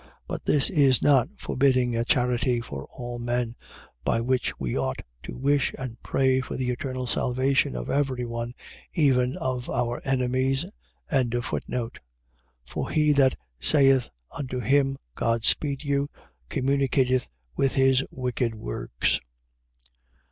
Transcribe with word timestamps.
But 0.27 0.45
this 0.45 0.71
is 0.71 1.03
not 1.03 1.29
forbidding 1.37 1.95
a 1.95 2.03
charity 2.03 2.59
for 2.59 2.85
all 2.85 3.19
men, 3.19 3.55
by 4.03 4.19
which 4.19 4.59
we 4.59 4.75
ought 4.75 5.03
to 5.21 5.37
wish 5.37 5.75
and 5.77 6.01
pray 6.01 6.41
for 6.41 6.57
the 6.57 6.71
eternal 6.71 7.05
salvation 7.05 7.75
of 7.75 7.87
every 7.87 8.25
one, 8.25 8.55
even 8.93 9.37
of 9.37 9.69
our 9.69 10.01
enemies. 10.03 10.65
1:11. 11.11 11.97
For 12.65 12.89
he 12.89 13.11
that 13.13 13.35
saith 13.59 14.09
unto 14.35 14.59
him: 14.59 14.97
God 15.13 15.45
speed 15.45 15.83
you, 15.83 16.09
communicateth 16.49 17.29
with 17.55 17.75
his 17.75 18.03
wicked 18.09 18.55
works. 18.55 19.19